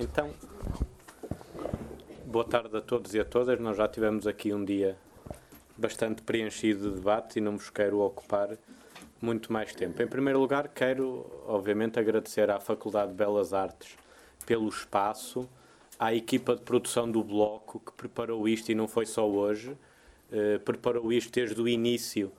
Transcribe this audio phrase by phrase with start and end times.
[0.00, 0.30] Então,
[2.24, 3.58] boa tarde a todos e a todas.
[3.58, 4.96] Nós já tivemos aqui um dia
[5.76, 8.56] bastante preenchido de debate e não vos quero ocupar
[9.20, 10.00] muito mais tempo.
[10.00, 13.96] Em primeiro lugar, quero, obviamente, agradecer à Faculdade de Belas Artes
[14.46, 15.48] pelo espaço,
[15.98, 19.76] à equipa de produção do Bloco que preparou isto e não foi só hoje,
[20.30, 22.30] eh, preparou isto desde o início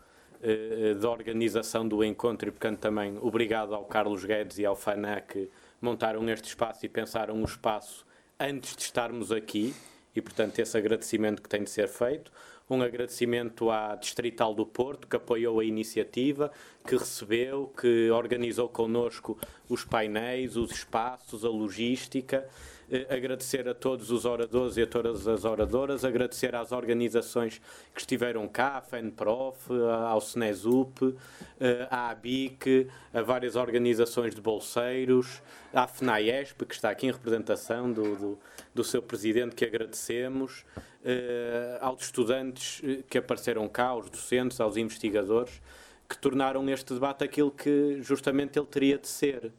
[0.41, 5.20] eh, da organização do encontro e, portanto, também obrigado ao Carlos Guedes e ao FANA
[5.20, 5.50] que
[5.82, 8.06] montaram este espaço e pensaram o espaço
[8.39, 9.74] antes de estarmos aqui
[10.15, 12.32] e, portanto, esse agradecimento que tem de ser feito.
[12.69, 16.52] Um agradecimento à Distrital do Porto, que apoiou a iniciativa,
[16.86, 22.47] que recebeu, que organizou connosco os painéis, os espaços, a logística.
[22.92, 27.61] Eh, agradecer a todos os oradores e a todas as oradoras, agradecer às organizações
[27.93, 29.71] que estiveram cá, à FENPROF,
[30.07, 31.16] ao SNESUP,
[31.60, 35.39] eh, à ABIC, a várias organizações de bolseiros,
[35.72, 38.39] à FNAESP, que está aqui em representação do, do,
[38.73, 40.66] do seu presidente, que agradecemos,
[41.06, 45.61] eh, aos estudantes que apareceram cá, aos docentes, aos investigadores,
[46.09, 49.53] que tornaram este debate aquilo que justamente ele teria de ser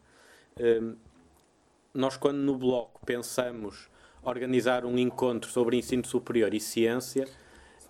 [1.93, 3.89] nós, quando no Bloco pensamos
[4.23, 7.27] organizar um encontro sobre ensino superior e ciência,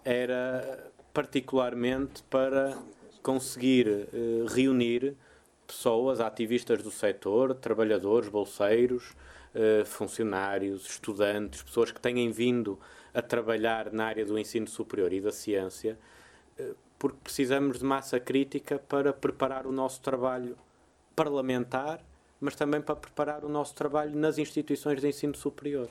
[0.05, 2.79] era particularmente para
[3.23, 5.15] conseguir eh, reunir
[5.67, 9.15] pessoas, ativistas do setor, trabalhadores, bolseiros,
[9.55, 12.79] eh, funcionários, estudantes, pessoas que têm vindo
[13.12, 15.98] a trabalhar na área do ensino superior e da ciência,
[16.59, 20.57] eh, porque precisamos de massa crítica para preparar o nosso trabalho
[21.14, 22.01] parlamentar
[22.41, 25.91] mas também para preparar o nosso trabalho nas instituições de ensino superior.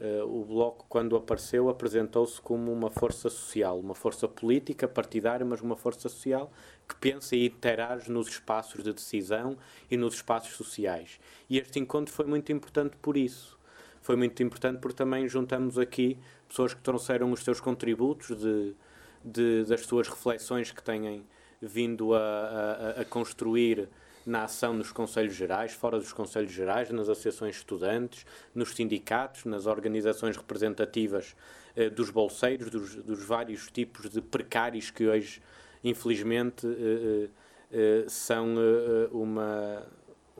[0.00, 5.60] Uh, o Bloco, quando apareceu, apresentou-se como uma força social, uma força política, partidária, mas
[5.60, 6.52] uma força social
[6.88, 9.56] que pensa e interage nos espaços de decisão
[9.90, 11.20] e nos espaços sociais.
[11.48, 13.58] E este encontro foi muito importante por isso.
[14.02, 18.74] Foi muito importante porque também juntamos aqui pessoas que trouxeram os seus contributos de,
[19.24, 21.24] de das suas reflexões que têm
[21.62, 23.88] vindo a, a, a construir
[24.26, 28.24] na ação nos Conselhos Gerais, fora dos Conselhos Gerais, nas associações estudantes,
[28.54, 31.36] nos sindicatos, nas organizações representativas
[31.76, 35.42] eh, dos bolseiros, dos, dos, vários tipos de precários que hoje,
[35.82, 37.28] infelizmente, eh,
[37.76, 39.84] eh, são eh, uma,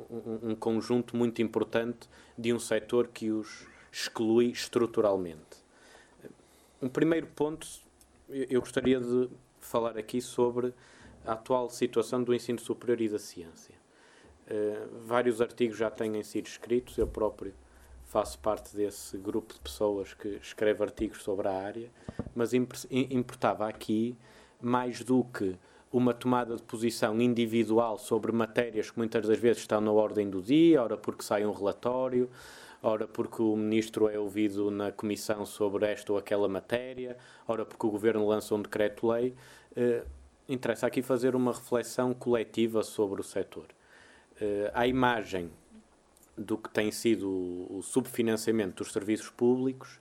[0.08, 2.08] um, um, conjunto muito importante
[2.38, 5.64] de um setor que os exclui estruturalmente.
[6.80, 7.66] Um primeiro ponto,
[8.28, 9.28] eu gostaria de
[9.58, 10.72] falar aqui sobre
[11.24, 13.74] a atual situação do ensino superior e da ciência.
[14.46, 17.54] Uh, vários artigos já têm sido escritos, eu próprio
[18.04, 21.90] faço parte desse grupo de pessoas que escreve artigos sobre a área,
[22.34, 24.16] mas importava aqui
[24.60, 25.56] mais do que
[25.90, 30.42] uma tomada de posição individual sobre matérias que muitas das vezes estão na ordem do
[30.42, 32.28] dia, ora porque sai um relatório,
[32.82, 37.86] ora porque o ministro é ouvido na comissão sobre esta ou aquela matéria, ora porque
[37.86, 39.34] o governo lança um decreto-lei.
[39.76, 40.04] Uh,
[40.48, 43.66] interessa aqui fazer uma reflexão coletiva sobre o setor.
[44.40, 45.50] Uh, à imagem
[46.36, 50.00] do que tem sido o, subfinanciamento dos serviços públicos,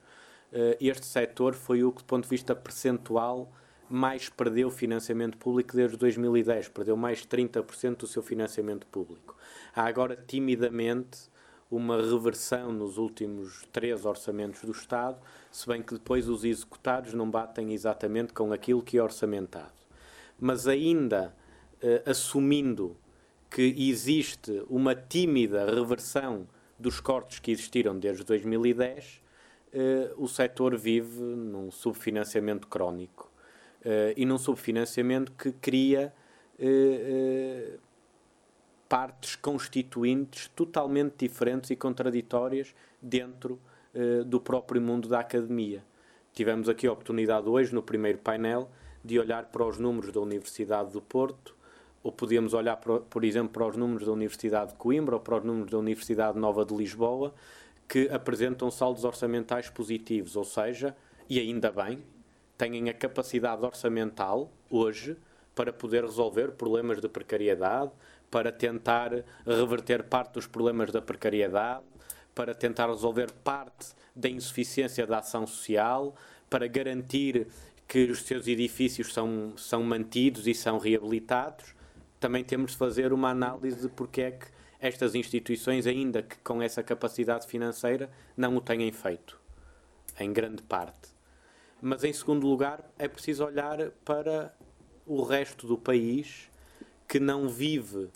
[0.52, 3.50] uh, este setor foi o que, do ponto de vista percentual,
[3.88, 9.36] mais perdeu financiamento público desde 2010, perdeu mais de 30% do seu financiamento público.
[9.74, 11.30] Há agora, timidamente,
[11.70, 15.18] uma reversão nos últimos três orçamentos do Estado,
[15.50, 19.83] se bem que depois os executados não batem exatamente com aquilo que é orçamentado
[20.38, 21.34] mas ainda
[21.82, 22.96] uh, assumindo
[23.50, 26.46] que existe uma tímida reversão
[26.78, 29.20] dos cortes que existiram desde 2010, uh,
[29.76, 33.30] eh, o setor vive num subfinanciamento crónico
[33.84, 36.12] uh, e num subfinanciamento que cria
[38.88, 43.60] partes constituintes totalmente diferentes e contraditórias dentro
[44.24, 45.84] do próprio mundo da academia.
[46.32, 48.70] Tivemos aqui a oportunidade hoje, no primeiro painel,
[49.04, 51.54] de olhar para os números da Universidade do Porto,
[52.02, 55.38] ou podíamos olhar, por, por exemplo, para os números da Universidade de Coimbra ou para
[55.38, 57.34] os números da Universidade Nova de Lisboa,
[57.88, 60.96] que apresentam saldos orçamentais positivos, ou seja,
[61.28, 62.02] e ainda bem,
[62.56, 65.16] têm a capacidade orçamental hoje
[65.54, 67.90] para poder resolver problemas de precariedade,
[68.30, 69.10] para tentar
[69.46, 71.84] reverter parte dos problemas da precariedade,
[72.34, 76.14] para tentar resolver parte da insuficiência da ação social,
[76.50, 77.46] para garantir
[77.86, 81.74] que os seus edifícios são, são mantidos e são reabilitados,
[82.18, 84.46] também temos de fazer uma análise de porque é que
[84.80, 89.40] estas instituições, ainda que com essa capacidade financeira, não o têm feito,
[90.18, 91.08] em grande parte.
[91.80, 94.54] Mas, em segundo lugar, é preciso olhar para
[95.06, 96.50] o resto do país
[97.06, 98.08] que não vive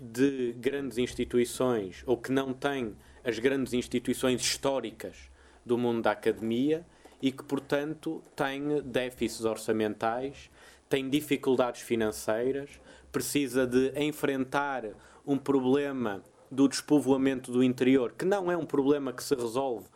[0.00, 5.30] de grandes instituições ou que não tem as grandes instituições históricas
[5.64, 6.84] do mundo da academia
[7.22, 10.50] e que, portanto, tem déficits orçamentais,
[10.88, 12.80] tem dificuldades financeiras,
[13.12, 14.84] precisa de enfrentar
[15.26, 19.86] um problema do despovoamento do interior, que não é um problema que se resolve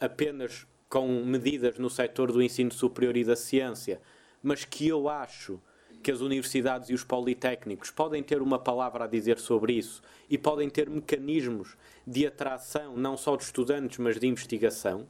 [0.00, 4.00] apenas com medidas no setor do ensino superior e da ciência,
[4.42, 5.60] mas que eu acho
[6.02, 10.38] que as universidades e os politécnicos podem ter uma palavra a dizer sobre isso e
[10.38, 15.06] podem ter mecanismos de atração não só de estudantes, mas de investigação.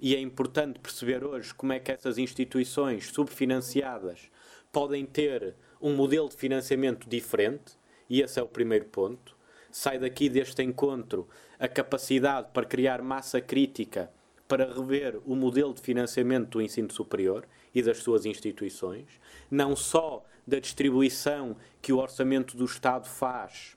[0.00, 4.30] E é importante perceber hoje como é que essas instituições subfinanciadas
[4.72, 7.78] podem ter um modelo de financiamento diferente,
[8.08, 9.36] e esse é o primeiro ponto.
[9.70, 11.28] Sai daqui deste encontro
[11.58, 14.10] a capacidade para criar massa crítica
[14.48, 19.06] para rever o modelo de financiamento do ensino superior e das suas instituições,
[19.50, 23.76] não só da distribuição que o orçamento do Estado faz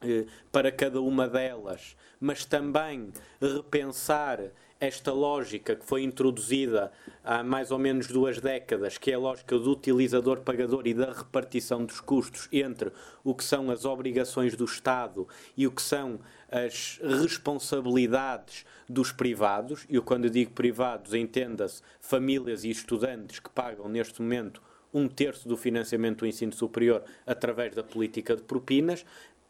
[0.00, 4.40] eh, para cada uma delas, mas também repensar
[4.80, 6.92] esta lógica que foi introduzida
[7.24, 11.84] há mais ou menos duas décadas, que é a lógica do utilizador-pagador e da repartição
[11.84, 12.92] dos custos entre
[13.24, 15.26] o que são as obrigações do Estado
[15.56, 16.20] e o que são
[16.50, 24.22] as responsabilidades dos privados, e quando digo privados, entenda-se famílias e estudantes que pagam neste
[24.22, 24.62] momento
[24.94, 29.04] um terço do financiamento do ensino superior através da política de propinas,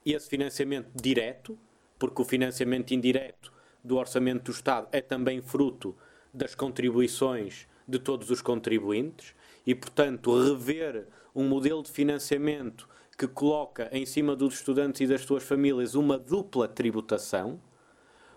[0.05, 1.57] esse financiamento direto,
[1.99, 3.53] porque o financiamento indireto
[3.88, 5.96] do orçamento do Estado é também fruto
[6.32, 9.35] das contribuições de todos os contribuintes
[9.67, 15.23] e, portanto, rever um modelo de financiamento que coloca em cima dos estudantes e das
[15.23, 17.61] suas famílias uma dupla tributação,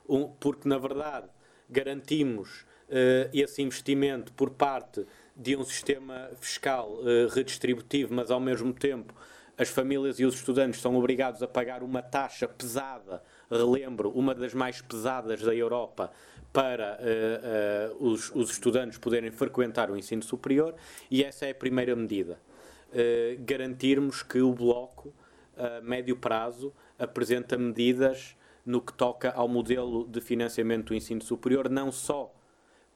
[0.08, 1.28] um, porque, na verdade,
[1.70, 5.06] garantimos uh, esse investimento por parte
[5.36, 9.14] de um sistema fiscal uh, redistributivo, mas, ao mesmo tempo,
[9.58, 13.22] as famílias e os estudantes são obrigados a pagar uma taxa pesada
[13.52, 16.12] relembro, uma das mais pesadas da Europa
[16.52, 20.76] para uh, uh, os, os, estudantes poderem frequentar o ensino superior,
[21.10, 22.40] e essa é a primeira medida.
[22.90, 25.14] Uh, garantirmos que o Bloco,
[25.58, 31.70] a médio prazo, apresenta medidas no que toca ao modelo de financiamento do ensino superior,
[31.70, 32.34] não só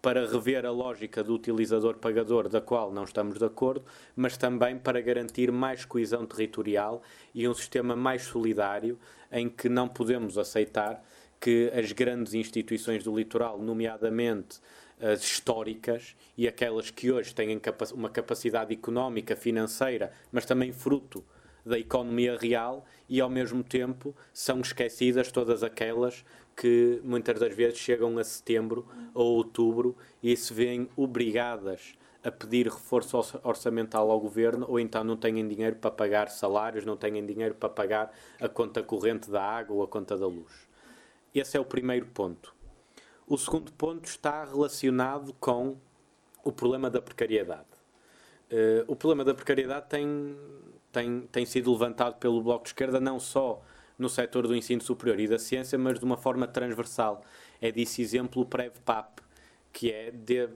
[0.05, 3.83] para rever a lógica do utilizador-pagador, da qual não estamos de acordo,
[4.15, 7.01] mas também para garantir mais coesão territorial
[7.33, 8.99] e um sistema mais solidário,
[9.31, 11.03] em que não podemos aceitar
[11.41, 14.59] que as grandes instituições do litoral, nomeadamente
[15.01, 17.59] as históricas e aquelas que hoje têm
[17.91, 21.25] uma capacidade económica, financeira, mas também fruto
[21.65, 26.23] da economia real e ao mesmo tempo são esquecidas todas aquelas
[26.55, 31.93] que muitas das vezes chegam a setembro ou outubro e se veem obrigadas
[32.23, 36.97] a pedir reforço orçamental ao governo ou então não têm dinheiro para pagar salários, não
[36.97, 38.11] têm dinheiro para pagar
[38.41, 40.67] a conta corrente da água ou a conta da luz.
[41.33, 42.55] Esse é o primeiro ponto.
[43.27, 45.75] O segundo ponto está relacionado com
[46.43, 47.65] o problema da precariedade.
[48.51, 50.37] Uh, o problema da precariedade tem,
[50.91, 53.61] tem, tem sido levantado pelo Bloco de Esquerda não só
[53.97, 57.24] no setor do ensino superior e da ciência, mas de uma forma transversal.
[57.62, 59.21] É disso exemplo o PrevPAP,
[59.71, 60.50] que é de,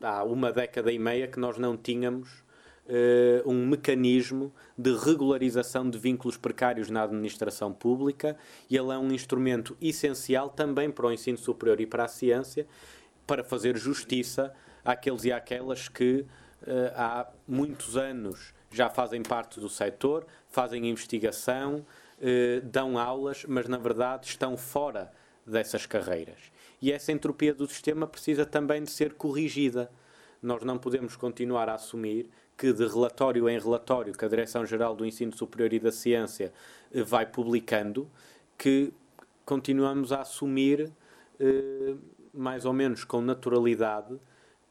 [0.00, 2.44] há uma década e meia que nós não tínhamos
[2.86, 8.36] uh, um mecanismo de regularização de vínculos precários na administração pública
[8.70, 12.66] e ele é um instrumento essencial também para o ensino superior e para a ciência,
[13.26, 14.52] para fazer justiça
[14.84, 16.24] àqueles e àquelas que
[16.62, 21.84] uh, há muitos anos já fazem parte do setor, fazem investigação,
[22.20, 25.12] eh, dão aulas, mas na verdade estão fora
[25.46, 26.50] dessas carreiras.
[26.80, 29.90] E essa entropia do sistema precisa também de ser corrigida.
[30.42, 35.04] Nós não podemos continuar a assumir que, de relatório em relatório, que a Direção-Geral do
[35.04, 36.52] Ensino Superior e da Ciência
[36.92, 38.10] eh, vai publicando,
[38.58, 38.92] que
[39.44, 40.90] continuamos a assumir,
[41.38, 41.94] eh,
[42.32, 44.18] mais ou menos com naturalidade,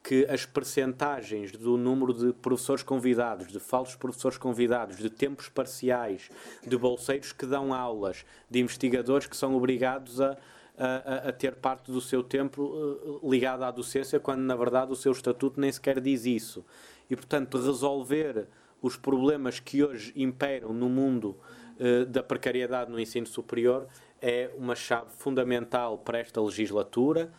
[0.06, 6.30] que as percentagens do número de professores convidados, de falsos professores convidados, de tempos parciais,
[6.64, 10.38] de bolseiros que dão aulas, de investigadores que são obrigados a,
[10.78, 14.94] a, a ter parte do seu tempo uh, ligado à docência, quando na verdade o
[14.94, 16.64] seu estatuto nem sequer diz isso.
[17.10, 18.46] E portanto, resolver
[18.80, 21.36] os problemas que hoje imperam no mundo
[21.80, 23.88] uh, da precariedade no ensino superior
[24.22, 27.32] é uma chave fundamental para esta legislatura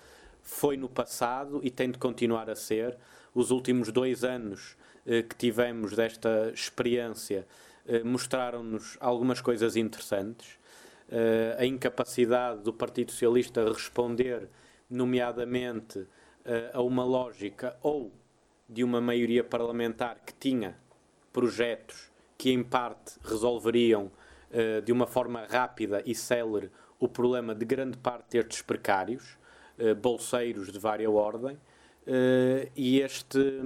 [0.47, 2.97] foi no passado e tem de continuar a ser.
[3.33, 7.45] Os últimos dois anos eh, que tivemos desta experiência
[7.85, 10.57] eh, mostraram-nos algumas coisas interessantes.
[11.09, 14.49] Eh, a incapacidade do Partido Socialista responder,
[14.89, 16.07] nomeadamente,
[16.45, 18.11] eh, a uma lógica ou
[18.67, 20.77] de uma maioria parlamentar que tinha
[21.31, 24.11] projetos que, em parte, resolveriam
[24.51, 29.37] eh, de uma forma rápida e célere o problema de grande parte destes precários,
[29.77, 31.57] eh, bolseiros de vária ordem,
[32.05, 33.61] eh, e este,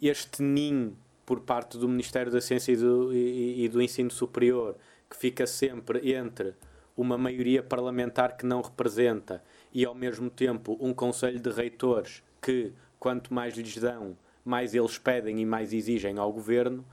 [0.00, 4.76] este ninho por parte do Ministério da Ciência e do, e, e do Ensino Superior,
[5.08, 6.54] que fica sempre entre
[6.96, 12.72] uma maioria parlamentar que não representa e, ao mesmo tempo, um Conselho de Reitores que,
[12.98, 16.84] quanto mais lhes dão, mais eles pedem e mais exigem ao Governo,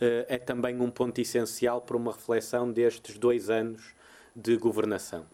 [0.00, 3.94] eh, é também um ponto essencial para uma reflexão destes dois anos
[4.34, 5.26] de governação.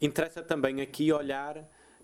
[0.00, 1.56] Interessa também aqui olhar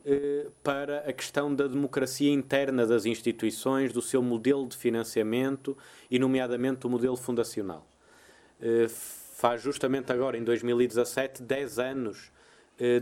[0.05, 5.77] eh, para a questão da democracia interna das instituições, do seu modelo de financiamento
[6.11, 7.87] e, nomeadamente, o modelo fundacional.
[8.61, 12.33] Eh, faz justamente agora, em 2017, 10 anos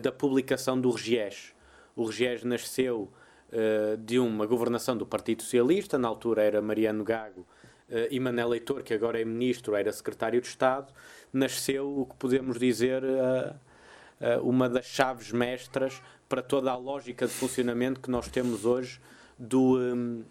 [0.03, 1.55] da publicação do RGES.
[1.95, 3.13] O RGES nasceu
[4.05, 7.47] de uma governação do Partido Socialista, na altura era Mariano Gago
[8.11, 10.93] e Manel Leitor, que agora é ministro, era secretário de Estado,
[11.33, 13.05] nasceu o que podemos dizer
[14.43, 19.01] uma das chaves mestras para toda a lógica de funcionamento que nós temos hoje
[19.39, 20.25] do, um,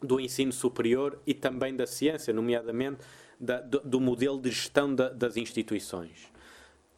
[0.00, 2.98] do ensino superior e também da ciência, nomeadamente
[3.38, 6.30] da, do, do, modelo de gestão da, das instituições.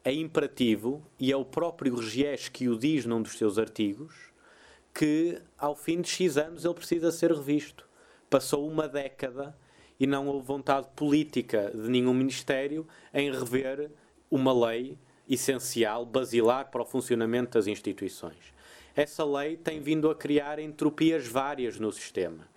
[0.03, 4.13] É imperativo, e é o próprio Regies que o diz num dos seus artigos,
[4.93, 7.87] que ao fim de X anos ele precisa ser revisto.
[8.29, 9.55] Passou uma década
[9.99, 13.91] e não houve vontade política de nenhum Ministério em rever
[14.29, 14.97] uma lei
[15.29, 18.53] essencial, basilar para o funcionamento das instituições.
[18.95, 22.47] Essa lei tem vindo a criar entropias várias no sistema.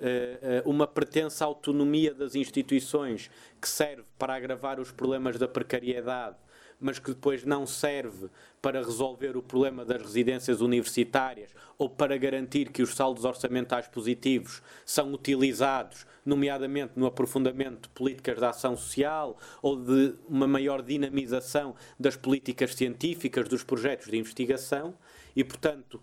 [0.00, 6.36] Eh, eh, uma pretensa autonomia das instituições que serve para agravar os problemas da precariedade
[6.80, 8.28] mas que depois não serve
[8.62, 14.62] para resolver o problema das residências universitárias ou para garantir que os saldos orçamentais positivos
[14.84, 21.74] são utilizados, nomeadamente no aprofundamento de políticas de ação social ou de uma maior dinamização
[21.98, 24.94] das políticas científicas, dos projetos de investigação.
[25.34, 26.02] E, portanto,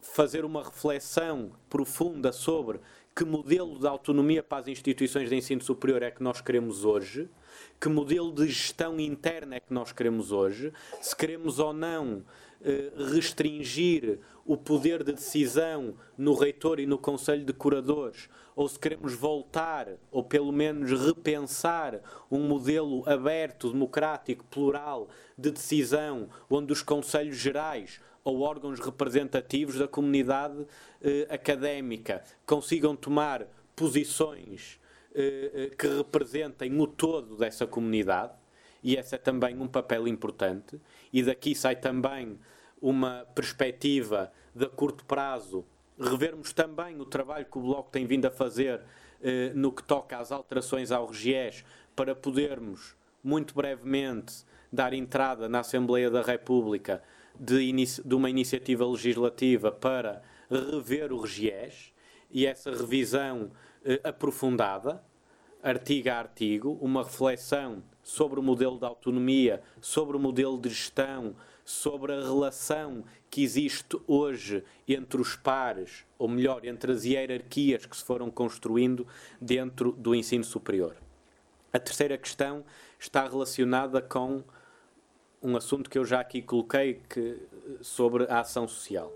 [0.00, 2.80] fazer uma reflexão profunda sobre
[3.14, 7.28] que modelo de autonomia para as instituições de ensino superior é que nós queremos hoje?
[7.80, 12.24] Que modelo de gestão interna é que nós queremos hoje, se queremos ou não
[12.64, 18.78] eh, restringir o poder de decisão no reitor e no conselho de curadores, ou se
[18.78, 25.08] queremos voltar, ou pelo menos repensar, um modelo aberto, democrático, plural
[25.38, 30.66] de decisão, onde os conselhos gerais ou órgãos representativos da comunidade
[31.02, 34.78] eh, académica consigam tomar posições
[35.14, 38.32] eh, eh, que representem o todo dessa comunidade,
[38.82, 40.80] e esse é também um papel importante,
[41.12, 42.38] e daqui sai também
[42.82, 45.64] uma perspectiva de curto prazo,
[45.98, 48.82] revermos também o trabalho que o Bloco tem vindo a fazer
[49.22, 55.60] eh, no que toca às alterações ao RGES, para podermos, muito brevemente, dar entrada na
[55.60, 57.02] Assembleia da República
[57.38, 57.72] de,
[58.04, 61.92] de uma iniciativa legislativa para rever o RGES,
[62.30, 63.52] e essa revisão
[63.84, 65.02] eh, aprofundada,
[65.62, 71.36] artigo a artigo, uma reflexão sobre o modelo de autonomia, sobre o modelo de gestão,
[71.64, 77.96] sobre a relação que existe hoje entre os pares, ou melhor, entre as hierarquias que
[77.96, 79.06] se foram construindo
[79.40, 80.96] dentro do ensino superior.
[81.72, 82.64] A terceira questão
[82.98, 84.44] está relacionada com
[85.42, 87.38] um assunto que eu já aqui coloquei que,
[87.80, 89.12] sobre a ação social.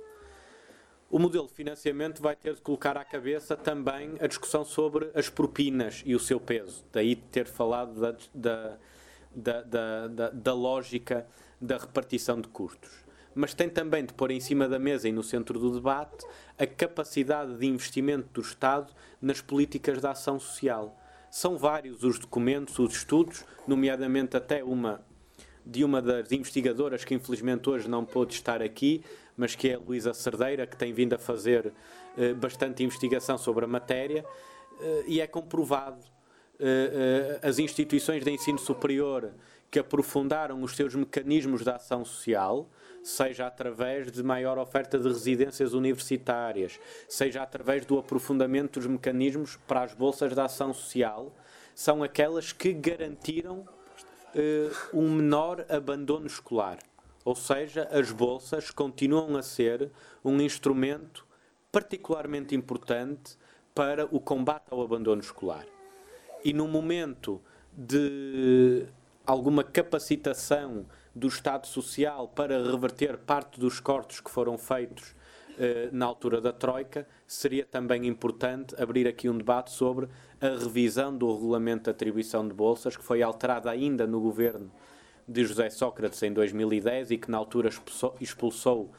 [1.09, 5.29] O modelo de financiamento vai ter de colocar à cabeça também a discussão sobre as
[5.29, 6.85] propinas e o seu peso.
[6.93, 11.27] Daí ter falado da, da, da, da, da lógica
[11.61, 12.91] da repartição de custos.
[13.35, 16.27] Mas tem também de pôr em cima da mesa e no centro do debate
[16.59, 20.99] a capacidade de investimento do Estado nas políticas de ação social.
[21.31, 25.05] São vários os documentos, os estudos, nomeadamente até uma
[25.67, 29.03] de uma das investigadoras que infelizmente hoje não pôde estar aqui,
[29.37, 33.65] mas que é a Luísa Cerdeira, que tem vindo a fazer uh, bastante investigação sobre
[33.65, 34.25] a matéria,
[34.81, 36.05] uh, e é comprovado.
[36.55, 39.35] Uh, as instituições de ensino superior
[39.71, 42.69] que aprofundaram os seus mecanismos de ação social,
[43.03, 49.83] seja através de maior oferta de residências universitárias, seja através do aprofundamento dos mecanismos para
[49.83, 51.35] as bolsas de ação social,
[51.75, 53.67] são aquelas que garantiram
[54.93, 56.79] um menor abandono escolar.
[57.25, 59.91] Ou seja, as bolsas continuam a ser
[60.25, 61.27] um instrumento
[61.73, 63.37] particularmente importante
[63.75, 65.67] para o combate ao abandono escolar.
[66.45, 67.41] E no momento
[67.73, 68.87] de
[69.27, 75.15] alguma capacitação do Estado Social para reverter parte dos cortes que foram feitos
[75.59, 80.07] eh, na altura da Troika, seria também importante abrir aqui um debate sobre
[80.41, 84.71] a revisão do regulamento de atribuição de bolsas, que foi alterado ainda no governo
[85.27, 87.71] de José Sócrates em 2010 e que na altura
[88.21, 88.93] expulsou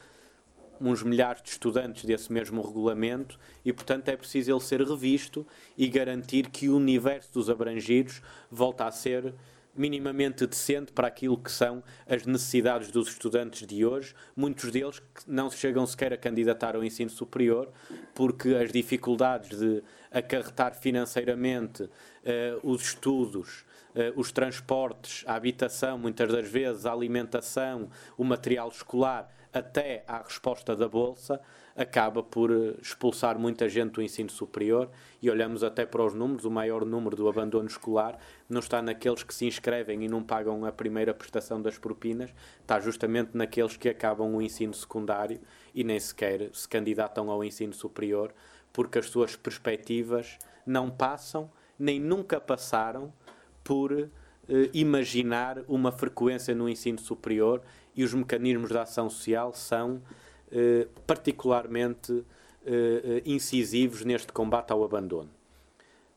[0.81, 5.45] uns milhares de estudantes desse mesmo regulamento e, portanto, é preciso ele ser revisto
[5.77, 9.33] e garantir que o universo dos abrangidos volta a ser
[9.77, 15.23] minimamente decente para aquilo que são as necessidades dos estudantes de hoje, muitos deles que
[15.27, 17.71] não chegam sequer a candidatar ao ensino superior,
[18.15, 21.89] porque as dificuldades de acarretar financeiramente uh,
[22.63, 29.31] os estudos, uh, os transportes, a habitação, muitas das vezes, a alimentação, o material escolar,
[29.57, 31.41] até à resposta da Bolsa,
[31.75, 34.89] acaba por eh, expulsar muita gente do ensino superior
[35.21, 38.17] e olhamos até para os números, o maior número do abandono escolar
[38.49, 42.79] não está naqueles que se inscrevem e não pagam a primeira prestação das propinas, está
[42.79, 45.39] justamente naqueles que acabam o ensino secundário
[45.73, 48.33] e nem sequer se candidatam ao ensino superior
[48.73, 51.49] porque as suas perspectivas não passam
[51.79, 53.13] nem nunca passaram
[53.63, 54.09] por eh,
[54.73, 57.61] imaginar uma frequência no ensino superior
[57.97, 60.01] e os mecanismos de ação social são
[60.51, 62.23] eh, particularmente
[62.63, 65.29] eh, incisivos neste combate ao abandono.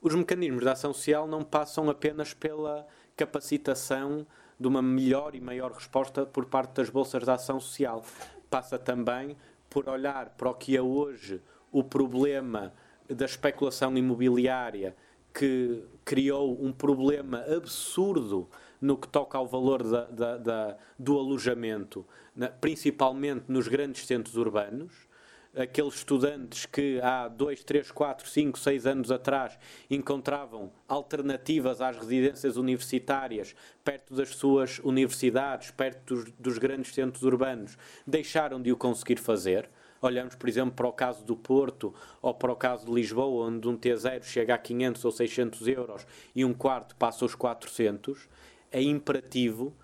[0.02, 4.26] Os mecanismos de ação social não passam apenas pela capacitação
[4.58, 8.04] de uma melhor e maior resposta por parte das bolsas de ação social.
[8.50, 9.36] Passa também
[9.70, 11.40] por olhar para o que é hoje
[11.72, 12.72] o problema
[13.08, 14.94] da especulação imobiliária,
[15.32, 18.48] que criou um problema absurdo
[18.80, 24.36] no que toca ao valor da, da, da, do alojamento, na, principalmente nos grandes centros
[24.36, 25.08] urbanos.
[25.52, 29.58] Aqueles estudantes que há 2, 3, 4, 5, 6 anos atrás
[29.90, 37.76] encontravam alternativas às residências universitárias perto das suas universidades, perto dos, dos grandes centros urbanos,
[38.06, 39.68] deixaram de o conseguir fazer
[40.02, 43.68] olhamos, por exemplo, para o caso do Porto ou para o caso de Lisboa, onde
[43.68, 48.28] um T0 chega a 500 ou 600 euros e um quarto passa os 400,
[48.70, 49.74] é imperativo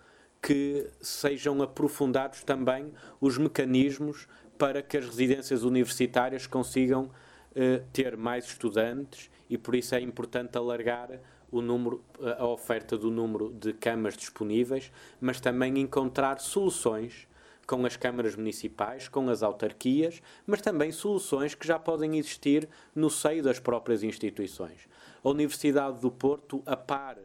[0.40, 7.10] que sejam aprofundados também os mecanismos para que as residências universitárias consigam
[7.54, 12.04] eh, ter mais estudantes e por isso é importante alargar o número,
[12.38, 17.26] a oferta do número de camas disponíveis, mas também encontrar soluções
[17.66, 23.10] com as câmaras municipais, com as autarquias, mas também soluções que já podem existir no
[23.10, 24.88] seio das próprias instituições.
[25.22, 27.16] A Universidade do Porto, a par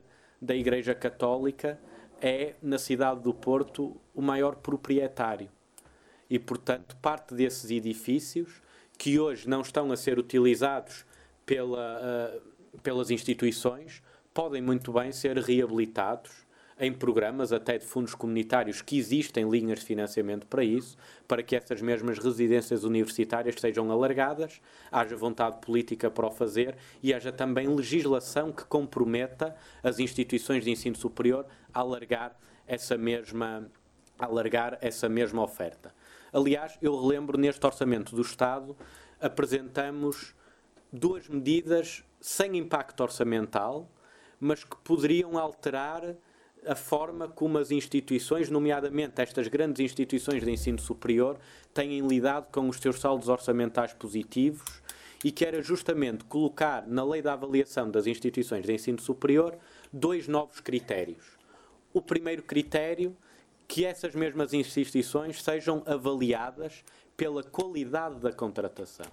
[0.41, 1.79] da Igreja Católica,
[2.19, 5.49] é, na cidade do Porto, o maior proprietário.
[6.29, 8.61] E, portanto, parte desses edifícios,
[8.97, 11.05] que hoje não estão a ser utilizados
[11.45, 14.01] pela, uh, pelas instituições,
[14.33, 16.45] podem muito bem ser reabilitados
[16.81, 21.55] em programas, até de fundos comunitários, que existem linhas de financiamento para isso, para que
[21.55, 24.59] essas mesmas residências universitárias sejam alargadas,
[24.91, 30.71] haja vontade política para o fazer e haja também legislação que comprometa as instituições de
[30.71, 33.69] ensino superior a alargar essa mesma,
[34.17, 35.93] alargar essa mesma oferta.
[36.33, 38.75] Aliás, eu relembro neste orçamento do Estado
[39.19, 40.33] apresentamos
[40.91, 43.87] duas medidas sem impacto orçamental,
[44.39, 46.15] mas que poderiam alterar
[46.65, 51.39] a forma como as instituições, nomeadamente estas grandes instituições de ensino superior,
[51.73, 54.81] têm lidado com os seus saldos orçamentais positivos
[55.23, 59.57] e que era justamente colocar na lei da avaliação das instituições de ensino superior
[59.91, 61.37] dois novos critérios.
[61.93, 63.15] O primeiro critério,
[63.67, 66.83] que essas mesmas instituições sejam avaliadas
[67.15, 69.05] pela qualidade da contratação.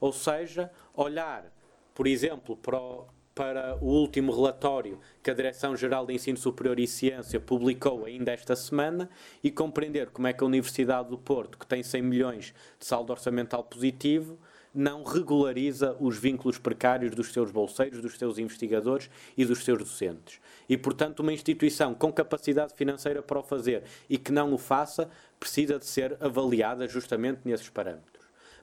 [0.00, 1.52] Ou seja, olhar,
[1.94, 6.86] por exemplo, para o, para o último relatório que a Direção-Geral de Ensino Superior e
[6.86, 9.08] Ciência publicou ainda esta semana
[9.42, 13.12] e compreender como é que a Universidade do Porto, que tem 100 milhões de saldo
[13.12, 14.38] orçamental positivo,
[14.74, 20.40] não regulariza os vínculos precários dos seus bolseiros, dos seus investigadores e dos seus docentes.
[20.68, 25.10] E, portanto, uma instituição com capacidade financeira para o fazer e que não o faça,
[25.38, 28.11] precisa de ser avaliada justamente nesses parâmetros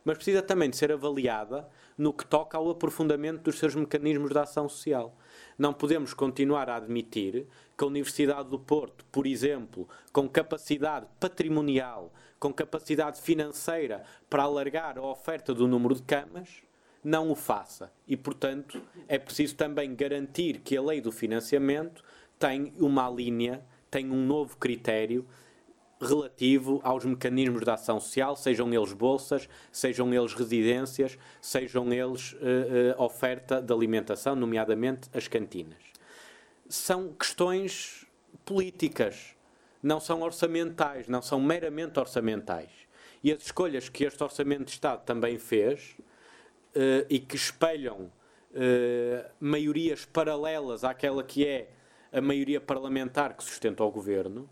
[0.09, 4.39] mas precisa também de ser avaliada no que toca ao aprofundamento dos seus mecanismos de
[4.39, 5.15] ação social.
[5.55, 7.45] Não podemos continuar a admitir
[7.77, 14.97] que a Universidade do Porto, por exemplo, com capacidade patrimonial, com capacidade financeira para alargar
[14.97, 16.63] a oferta do número de camas,
[17.03, 17.91] não o faça.
[18.07, 22.03] E, portanto, é preciso também garantir que a lei do financiamento
[22.39, 25.23] tem uma linha, tem um novo critério
[26.01, 32.97] relativo aos mecanismos de ação social, sejam eles bolsas, sejam eles residências, sejam eles uh,
[32.97, 35.79] uh, oferta de alimentação, nomeadamente as cantinas.
[36.69, 38.05] São questões
[38.45, 39.35] políticas,
[39.83, 42.71] não são orçamentais, não são meramente orçamentais.
[43.21, 45.97] E as escolhas que este Orçamento de Estado também fez
[46.75, 48.11] uh, e que espelham
[49.39, 51.69] maiorias paralelas àquela que é
[52.11, 54.49] a maioria parlamentar que sustenta o governo,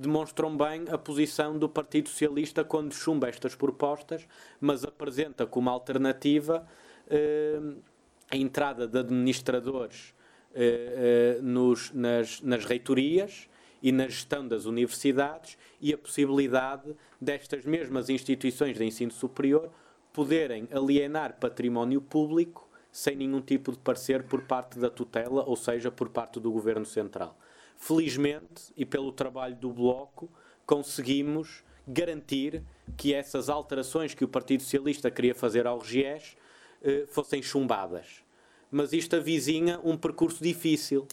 [0.00, 4.26] demonstram bem a posição do Partido Socialista quando chumba estas propostas,
[4.60, 6.66] mas apresenta como alternativa
[7.08, 7.60] eh,
[8.30, 10.14] a entrada de administradores
[10.54, 13.48] eh, eh, nos, nas, nas reitorias
[13.82, 19.70] e na gestão das universidades e a possibilidade destas mesmas instituições de ensino superior
[20.12, 25.90] poderem alienar património público sem nenhum tipo de parecer por parte da tutela, ou seja,
[25.90, 27.38] por parte do Governo Central.
[27.82, 30.30] Felizmente, e pelo trabalho do Bloco,
[30.66, 32.62] conseguimos garantir
[32.94, 36.36] que essas alterações que o Partido Socialista queria fazer ao RGES
[36.82, 38.22] eh, fossem chumbadas.
[38.70, 41.08] Mas isto avizinha um percurso difícil.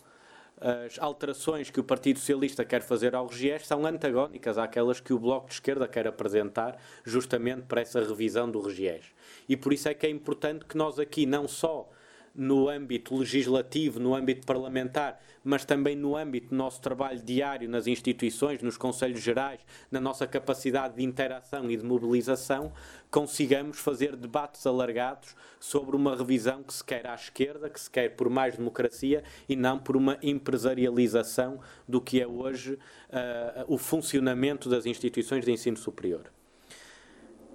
[0.60, 5.19] As alterações que o Partido Socialista quer fazer ao RGES são antagónicas àquelas que o
[5.19, 9.06] Bloco de Esquerda quer apresentar, justamente para essa revisão do RGES.
[9.47, 11.89] E por isso é que é importante que nós aqui não só
[12.38, 17.88] no âmbito legislativo, no âmbito parlamentar, mas também no âmbito do nosso trabalho diário nas
[17.88, 22.71] instituições, nos conselhos gerais, na nossa capacidade de interação e de mobilização,
[23.10, 28.10] consigamos fazer debates alargados sobre uma revisão que se quer à esquerda, que se quer
[28.15, 34.69] por mais democracia e não por uma empresarialização do que é hoje uh, o funcionamento
[34.69, 36.32] das instituições de ensino superior.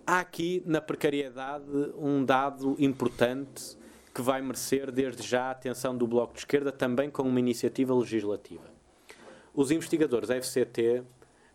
[0.05, 1.64] Há aqui na precariedade
[1.97, 3.81] um dado importante
[4.14, 7.94] que vai merecer desde já a atenção do Bloco de Esquerda, também com uma iniciativa
[7.94, 8.64] legislativa.
[9.55, 11.03] Os investigadores da FCT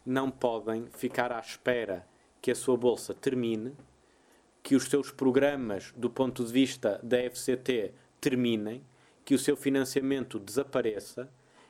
[0.06, 2.08] não podem ficar à espera
[2.42, 3.76] que a sua bolsa termine,
[4.64, 8.82] que os seus programas, do ponto de vista da FCT, terminem,
[9.24, 11.30] que o seu financiamento desapareça,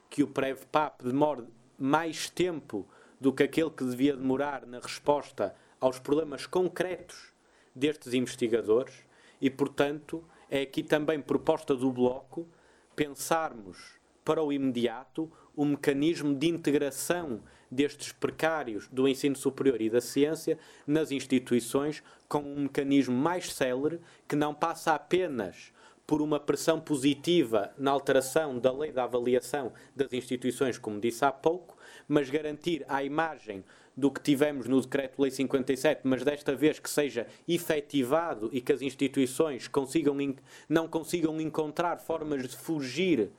[0.09, 1.43] que o PREV-PAP demore
[1.77, 2.87] mais tempo
[3.19, 7.33] do que aquele que devia demorar na resposta aos problemas concretos
[7.75, 8.93] destes investigadores
[9.41, 12.47] e, portanto, é aqui também proposta do Bloco
[12.95, 19.89] pensarmos para o imediato o um mecanismo de integração destes precários do ensino superior e
[19.89, 25.71] da ciência nas instituições com um mecanismo mais célere que não passa apenas
[26.07, 31.31] por uma pressão positiva na alteração da lei da avaliação das instituições, como disse há
[31.33, 33.61] pouco, mas garantir à imagem
[33.95, 38.81] do que tivemos no Decreto-Lei 57, mas desta vez que seja efetivado e que as
[38.81, 40.15] instituições consigam,
[40.69, 43.31] não consigam encontrar formas de fugir,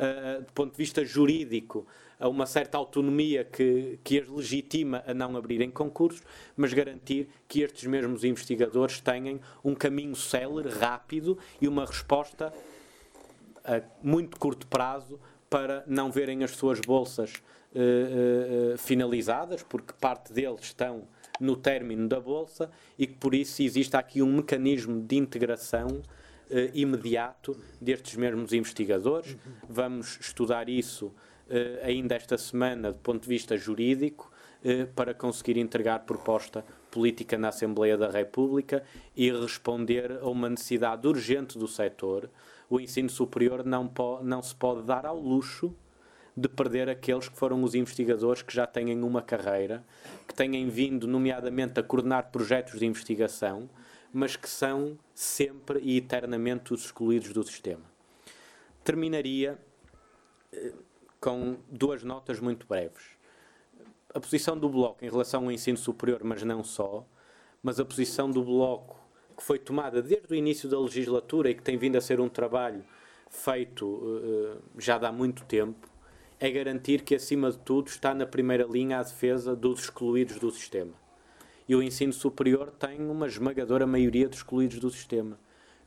[0.00, 1.86] uh, do ponto de vista jurídico,
[2.18, 6.22] a uma certa autonomia que, que as legitima a não abrirem concursos,
[6.56, 12.52] mas garantir que estes mesmos investigadores tenham um caminho célere, rápido e uma resposta
[13.64, 17.42] a muito curto prazo para não verem as suas bolsas
[17.74, 21.04] uh, uh, finalizadas, porque parte deles estão
[21.40, 26.02] no término da bolsa e que por isso existe aqui um mecanismo de integração
[26.50, 29.36] uh, imediato destes mesmos investigadores.
[29.68, 31.12] Vamos estudar isso
[31.82, 34.30] ainda esta semana do ponto de vista jurídico
[34.94, 38.84] para conseguir entregar proposta política na Assembleia da República
[39.16, 42.30] e responder a uma necessidade urgente do setor.
[42.68, 43.90] O ensino superior não,
[44.22, 45.74] não se pode dar ao luxo
[46.36, 49.84] de perder aqueles que foram os investigadores que já têm uma carreira,
[50.26, 53.68] que têm vindo, nomeadamente, a coordenar projetos de investigação,
[54.12, 57.84] mas que são sempre e eternamente os excluídos do sistema.
[58.82, 59.58] Terminaria
[60.52, 60.72] eh,
[61.20, 63.04] com duas notas muito breves.
[64.12, 67.06] A posição do Bloco em relação ao ensino superior, mas não só,
[67.62, 68.98] mas a posição do Bloco
[69.40, 72.28] que foi tomada desde o início da legislatura e que tem vindo a ser um
[72.28, 72.84] trabalho
[73.30, 75.88] feito uh, já há muito tempo,
[76.38, 80.50] é garantir que, acima de tudo, está na primeira linha a defesa dos excluídos do
[80.50, 80.92] sistema.
[81.70, 85.38] E o ensino superior tem uma esmagadora maioria de excluídos do sistema.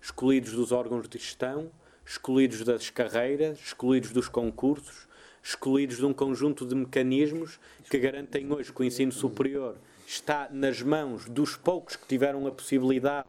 [0.02, 1.70] Excluídos dos órgãos de gestão,
[2.06, 5.10] excluídos das carreiras, excluídos dos concursos,
[5.44, 9.76] excluídos de um conjunto de mecanismos que garantem hoje que o ensino superior
[10.08, 13.28] está nas mãos dos poucos que tiveram a possibilidade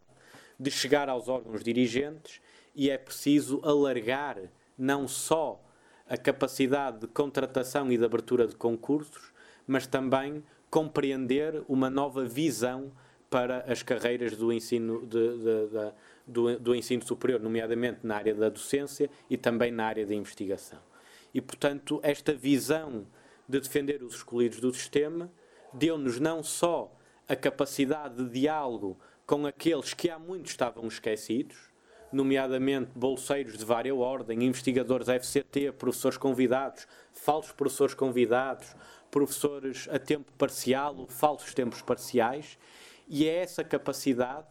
[0.57, 2.41] de chegar aos órgãos dirigentes
[2.73, 4.39] e é preciso alargar
[4.79, 5.61] não só
[6.09, 9.33] a capacidade de contratação e de abertura de concursos,
[9.67, 12.91] mas também compreender uma nova visão
[13.31, 15.93] para as carreiras do ensino, de, de, de,
[16.27, 20.81] do, do, ensino superior, nomeadamente na área da docência e também na área da investigação.
[21.33, 23.07] E, portanto, esta visão
[23.49, 25.31] de defender os escolhidos do sistema
[25.73, 26.93] deu-nos não só
[27.29, 31.57] a capacidade de diálogo com aqueles que há muito estavam esquecidos,
[32.13, 38.75] nomeadamente bolseiros de várias ordem, investigadores FCT, professores convidados, falsos professores convidados,
[39.15, 42.59] professores a tempo parcial ou falsos tempos parciais,
[43.07, 44.49] e é essa capacidade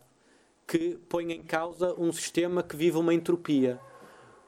[0.66, 3.78] que põe em causa um sistema que vive uma entropia.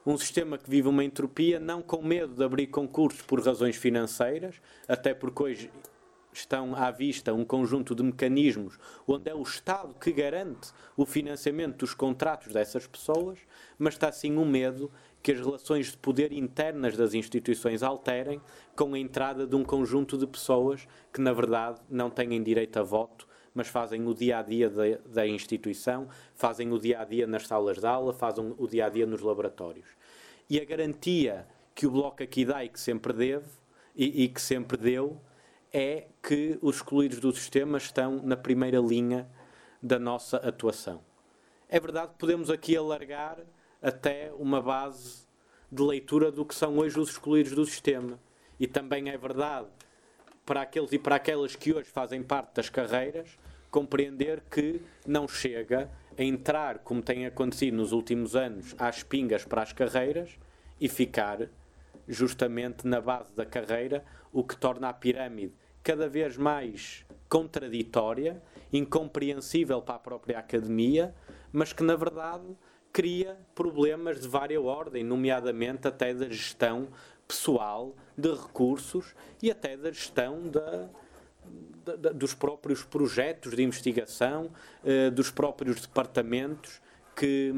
[0.06, 4.54] Um sistema que vive uma entropia não com medo de abrir concursos por razões financeiras,
[4.88, 5.70] até porque hoje
[6.38, 11.78] estão à vista um conjunto de mecanismos onde é o Estado que garante o financiamento
[11.78, 13.38] dos contratos dessas pessoas,
[13.78, 14.90] mas está sim um medo
[15.22, 18.40] que as relações de poder internas das instituições alterem
[18.76, 22.82] com a entrada de um conjunto de pessoas que, na verdade, não têm direito a
[22.82, 24.70] voto, mas fazem o dia a dia
[25.06, 28.88] da, instituição, fazem o dia a dia nas salas de aula, fazem o dia a
[28.88, 29.88] dia nos laboratórios.
[30.48, 33.46] E a garantia que o Bloco aqui dá e que sempre deve,
[33.96, 35.18] e, e que sempre deu,
[35.78, 39.28] é que os excluídos do sistema estão na primeira linha
[39.82, 41.02] da nossa atuação.
[41.68, 43.36] É verdade que podemos aqui alargar
[43.82, 45.26] até uma base
[45.70, 48.18] de leitura do que são hoje os excluídos do sistema.
[48.58, 49.68] E também é verdade
[50.46, 53.38] para aqueles e para aquelas que hoje fazem parte das carreiras
[53.70, 59.60] compreender que não chega a entrar, como tem acontecido nos últimos anos, às pingas para
[59.60, 60.38] as carreiras
[60.80, 61.50] e ficar
[62.08, 65.52] justamente na base da carreira, o que torna a pirâmide
[65.86, 71.14] cada vez mais contraditória, incompreensível para a própria academia,
[71.52, 72.44] mas que na verdade
[72.92, 76.88] cria problemas de vária ordem, nomeadamente até da gestão
[77.28, 80.88] pessoal de recursos e até da gestão da,
[81.96, 84.50] da, dos próprios projetos de investigação,
[84.84, 86.80] eh, dos próprios departamentos
[87.14, 87.54] que,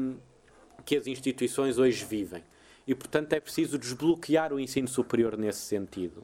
[0.85, 2.43] que as instituições hoje vivem.
[2.85, 6.23] E, portanto, é preciso desbloquear o ensino superior nesse sentido.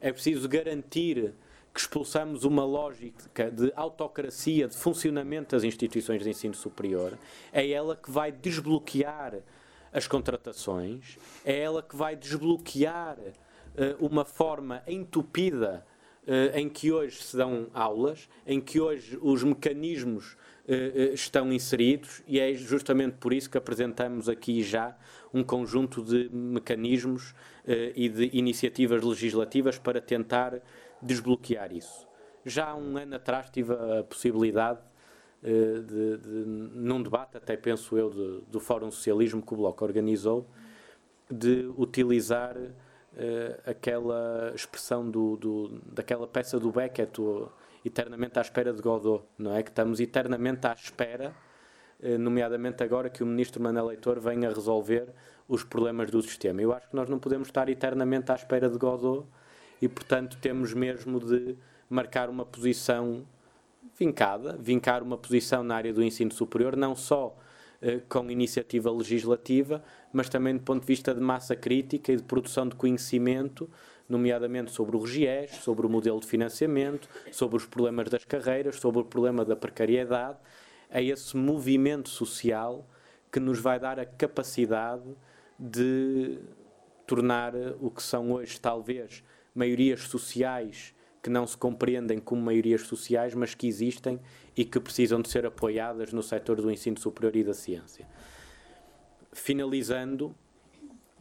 [0.00, 1.34] É preciso garantir
[1.72, 7.18] que expulsamos uma lógica de autocracia, de funcionamento das instituições de ensino superior.
[7.52, 9.40] É ela que vai desbloquear
[9.92, 15.84] as contratações, é ela que vai desbloquear uh, uma forma entupida
[16.26, 20.36] uh, em que hoje se dão aulas, em que hoje os mecanismos
[21.12, 24.96] estão inseridos, e é justamente por isso que apresentamos aqui já
[25.32, 30.60] um conjunto de mecanismos uh, e de iniciativas legislativas para tentar
[31.02, 32.08] desbloquear isso.
[32.46, 34.80] Já há um ano atrás tive a possibilidade
[35.44, 40.48] de, de, num debate, até penso eu, de, do Fórum Socialismo que o Bloco organizou,
[41.30, 42.72] de utilizar uh,
[43.66, 47.50] aquela expressão do, do, daquela peça do Beckett, o,
[47.84, 49.62] eternamente à espera de Godot, não é?
[49.62, 51.34] Que estamos eternamente à espera
[52.02, 55.08] eh, nomeadamente agora que o ministro Manuel Leitor venha resolver
[55.48, 56.60] os problemas do sistema.
[56.60, 59.26] Eu acho que nós não podemos estar eternamente à espera de Godot
[59.80, 61.56] e, portanto, temos mesmo de
[61.88, 63.26] marcar uma posição
[63.98, 67.36] vincada, vincar uma posição na área do ensino superior, não só
[67.80, 72.22] eh, com iniciativa legislativa, mas também do ponto de vista de massa crítica e de
[72.22, 73.68] produção de conhecimento,
[74.08, 79.00] nomeadamente sobre o RGIES, sobre o modelo de financiamento, sobre os problemas das carreiras, sobre
[79.00, 80.38] o problema da precariedade
[80.90, 82.88] a esse movimento social
[83.32, 85.16] que nos vai dar a capacidade
[85.58, 86.38] de
[87.06, 93.34] tornar o que são hoje, talvez, maiorias sociais que não se compreendem como maiorias sociais,
[93.34, 94.20] mas que existem
[94.54, 98.06] e que precisam de ser apoiadas no setor do ensino superior e da ciência.
[99.32, 100.34] Finalizando,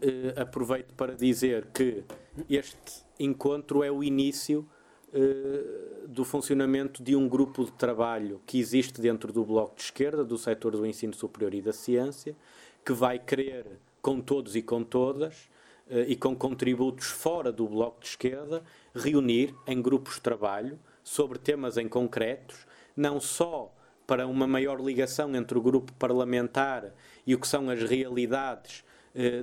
[0.03, 2.03] eh, aproveito para dizer que
[2.49, 4.67] este encontro é o início
[5.13, 10.25] eh, do funcionamento de um grupo de trabalho que existe dentro do Bloco de Esquerda,
[10.25, 12.35] do setor do ensino superior e da ciência,
[12.83, 13.65] que vai querer,
[14.01, 15.49] com todos e com todas,
[15.89, 18.61] eh, e com contributos fora do Bloco de Esquerda,
[18.93, 23.73] reunir em grupos de trabalho sobre temas em concretos, não só
[24.05, 26.93] para uma maior ligação entre o grupo parlamentar
[27.25, 28.83] e o que são as realidades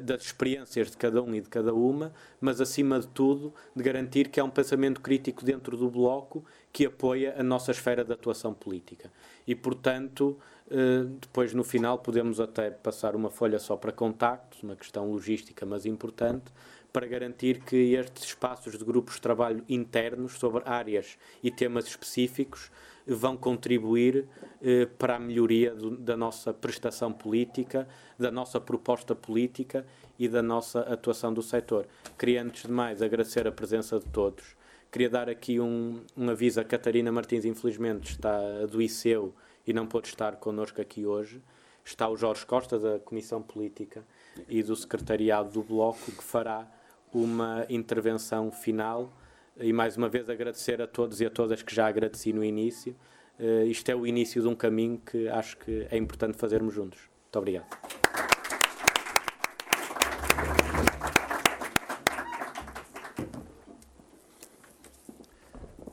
[0.02, 4.28] das experiências de cada um e de cada uma, mas acima de tudo de garantir
[4.28, 8.52] que há um pensamento crítico dentro do bloco que apoia a nossa esfera de atuação
[8.52, 9.12] política.
[9.46, 10.37] E, portanto,
[10.70, 15.66] eh, depois no final podemos até passar uma folha só para contactos, uma questão logística,
[15.66, 16.52] mas importante,
[16.92, 22.70] para garantir que estes espaços de grupos de trabalho internos sobre áreas e temas específicos
[23.07, 24.27] vão contribuir
[24.63, 29.87] eh, para a melhoria do, da nossa prestação política, da nossa proposta política
[30.19, 31.87] e da nossa atuação do setor.
[32.19, 34.57] Queria, antes de mais, agradecer a presença de todos.
[34.91, 39.33] Queria dar aqui um, um aviso a Catarina Martins, infelizmente está adoeceu
[39.67, 41.41] e não pôde estar connosco aqui hoje.
[41.85, 44.05] Está o Jorge Costa, da Comissão Política
[44.49, 46.67] e do Secretariado do Bloco, que fará
[47.13, 49.13] uma intervenção final
[49.57, 52.97] e mais uma vez agradecer a todos e a todas que já agradeci no início.
[53.39, 57.01] Uh, isto é o início de um caminho que acho que é importante fazermos juntos.
[57.25, 57.67] Muito obrigado.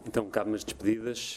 [0.05, 1.19] Então, cabe nas despedidas.